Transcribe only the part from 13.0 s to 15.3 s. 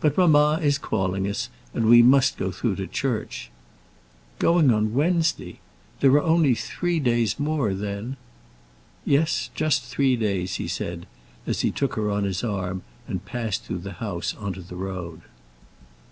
and passed through the house on to the road.